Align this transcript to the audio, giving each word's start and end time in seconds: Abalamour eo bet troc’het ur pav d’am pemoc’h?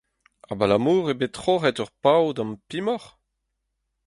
Abalamour 0.51 1.05
eo 1.09 1.17
bet 1.19 1.33
troc’het 1.37 1.81
ur 1.83 1.91
pav 2.03 2.23
d’am 2.35 2.51
pemoc’h? 2.67 3.07